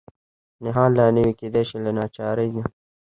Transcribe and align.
نښان 0.63 0.89
لا 0.97 1.05
نه 1.15 1.21
وي، 1.25 1.33
کېدای 1.39 1.63
شي 1.69 1.77
له 1.85 1.91
ناچارۍ 1.97 2.49
نه. 2.57 2.63